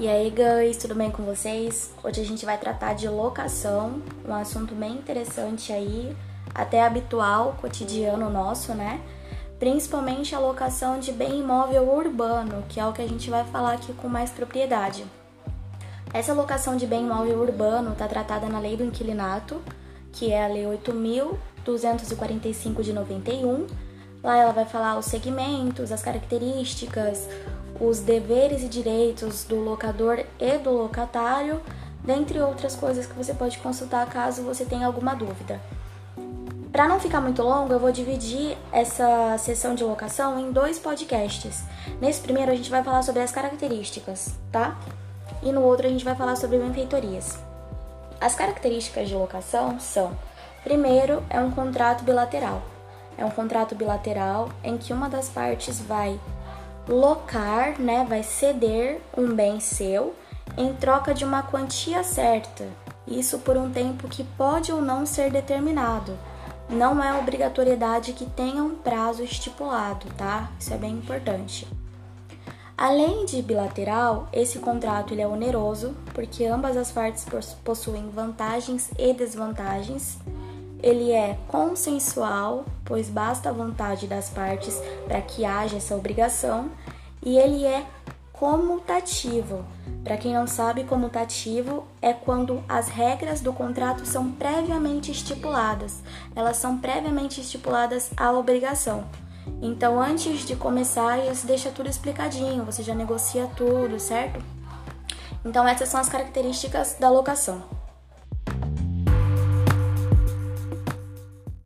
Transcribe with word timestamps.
E 0.00 0.06
aí, 0.06 0.30
guys, 0.30 0.76
tudo 0.76 0.94
bem 0.94 1.10
com 1.10 1.24
vocês? 1.24 1.90
Hoje 2.04 2.20
a 2.20 2.24
gente 2.24 2.46
vai 2.46 2.56
tratar 2.56 2.94
de 2.94 3.08
locação, 3.08 4.00
um 4.24 4.32
assunto 4.32 4.72
bem 4.72 4.92
interessante 4.92 5.72
aí, 5.72 6.16
até 6.54 6.86
habitual, 6.86 7.56
cotidiano 7.60 8.30
nosso, 8.30 8.74
né? 8.74 9.00
Principalmente 9.58 10.36
a 10.36 10.38
locação 10.38 11.00
de 11.00 11.10
bem 11.10 11.40
imóvel 11.40 11.92
urbano, 11.92 12.62
que 12.68 12.78
é 12.78 12.86
o 12.86 12.92
que 12.92 13.02
a 13.02 13.08
gente 13.08 13.28
vai 13.28 13.42
falar 13.46 13.72
aqui 13.72 13.92
com 13.94 14.06
mais 14.06 14.30
propriedade. 14.30 15.04
Essa 16.14 16.32
locação 16.32 16.76
de 16.76 16.86
bem 16.86 17.04
imóvel 17.04 17.40
urbano 17.40 17.90
está 17.90 18.06
tratada 18.06 18.46
na 18.46 18.60
Lei 18.60 18.76
do 18.76 18.84
Inquilinato, 18.84 19.60
que 20.12 20.30
é 20.30 20.44
a 20.44 20.48
Lei 20.48 20.64
8.245 20.64 22.82
de 22.82 22.92
91. 22.92 23.66
Lá 24.22 24.36
ela 24.36 24.52
vai 24.52 24.64
falar 24.64 24.96
os 24.96 25.06
segmentos, 25.06 25.90
as 25.90 26.02
características, 26.02 27.28
os 27.80 28.00
deveres 28.00 28.62
e 28.62 28.68
direitos 28.68 29.44
do 29.44 29.56
locador 29.56 30.24
e 30.38 30.58
do 30.58 30.70
locatário, 30.70 31.60
dentre 32.04 32.40
outras 32.40 32.74
coisas 32.74 33.06
que 33.06 33.14
você 33.14 33.34
pode 33.34 33.58
consultar 33.58 34.06
caso 34.08 34.42
você 34.42 34.64
tenha 34.64 34.86
alguma 34.86 35.14
dúvida. 35.14 35.60
Para 36.72 36.86
não 36.86 37.00
ficar 37.00 37.20
muito 37.20 37.42
longo, 37.42 37.72
eu 37.72 37.80
vou 37.80 37.90
dividir 37.90 38.56
essa 38.70 39.36
sessão 39.38 39.74
de 39.74 39.82
locação 39.82 40.38
em 40.38 40.52
dois 40.52 40.78
podcasts. 40.78 41.64
Nesse 42.00 42.20
primeiro 42.20 42.52
a 42.52 42.54
gente 42.54 42.70
vai 42.70 42.84
falar 42.84 43.02
sobre 43.02 43.22
as 43.22 43.32
características, 43.32 44.34
tá? 44.52 44.76
E 45.42 45.50
no 45.50 45.62
outro 45.62 45.86
a 45.86 45.90
gente 45.90 46.04
vai 46.04 46.14
falar 46.14 46.36
sobre 46.36 46.58
benfeitorias. 46.58 47.38
As 48.20 48.34
características 48.34 49.08
de 49.08 49.14
locação 49.14 49.80
são: 49.80 50.12
primeiro, 50.62 51.22
é 51.30 51.40
um 51.40 51.50
contrato 51.50 52.04
bilateral. 52.04 52.62
É 53.16 53.24
um 53.24 53.30
contrato 53.30 53.74
bilateral 53.74 54.48
em 54.62 54.76
que 54.76 54.92
uma 54.92 55.08
das 55.08 55.28
partes 55.28 55.80
vai 55.80 56.20
locar, 56.88 57.78
né, 57.78 58.06
vai 58.08 58.22
ceder 58.22 59.00
um 59.16 59.34
bem 59.34 59.60
seu 59.60 60.14
em 60.56 60.72
troca 60.74 61.12
de 61.12 61.24
uma 61.24 61.42
quantia 61.42 62.02
certa. 62.02 62.66
Isso 63.06 63.38
por 63.40 63.56
um 63.56 63.70
tempo 63.70 64.08
que 64.08 64.24
pode 64.24 64.72
ou 64.72 64.80
não 64.80 65.04
ser 65.06 65.30
determinado. 65.30 66.18
Não 66.68 67.02
é 67.02 67.18
obrigatoriedade 67.18 68.12
que 68.12 68.26
tenha 68.26 68.62
um 68.62 68.74
prazo 68.74 69.22
estipulado, 69.22 70.06
tá? 70.16 70.50
Isso 70.58 70.72
é 70.74 70.76
bem 70.76 70.92
importante. 70.92 71.66
Além 72.76 73.24
de 73.24 73.42
bilateral, 73.42 74.28
esse 74.32 74.58
contrato 74.58 75.12
ele 75.12 75.22
é 75.22 75.26
oneroso, 75.26 75.96
porque 76.14 76.44
ambas 76.44 76.76
as 76.76 76.92
partes 76.92 77.26
possuem 77.64 78.08
vantagens 78.10 78.90
e 78.98 79.12
desvantagens. 79.12 80.18
Ele 80.82 81.12
é 81.12 81.38
consensual, 81.48 82.64
pois 82.84 83.08
basta 83.08 83.48
a 83.48 83.52
vontade 83.52 84.06
das 84.06 84.30
partes 84.30 84.80
para 85.06 85.20
que 85.20 85.44
haja 85.44 85.76
essa 85.76 85.96
obrigação, 85.96 86.70
e 87.24 87.36
ele 87.36 87.64
é 87.64 87.84
comutativo. 88.32 89.64
Para 90.04 90.16
quem 90.16 90.32
não 90.32 90.46
sabe, 90.46 90.84
comutativo 90.84 91.84
é 92.00 92.12
quando 92.12 92.62
as 92.68 92.88
regras 92.88 93.40
do 93.40 93.52
contrato 93.52 94.06
são 94.06 94.30
previamente 94.30 95.10
estipuladas. 95.10 96.02
Elas 96.36 96.56
são 96.56 96.78
previamente 96.78 97.40
estipuladas 97.40 98.10
à 98.16 98.30
obrigação. 98.30 99.04
Então, 99.60 100.00
antes 100.00 100.46
de 100.46 100.54
começar, 100.54 101.18
você 101.18 101.46
deixa 101.46 101.70
tudo 101.70 101.88
explicadinho, 101.88 102.64
você 102.64 102.82
já 102.82 102.94
negocia 102.94 103.50
tudo, 103.56 103.98
certo? 103.98 104.40
Então, 105.44 105.66
essas 105.66 105.88
são 105.88 106.00
as 106.00 106.08
características 106.08 106.96
da 107.00 107.10
locação. 107.10 107.77